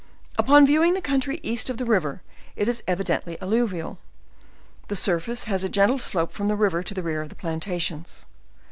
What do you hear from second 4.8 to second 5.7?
the surface has a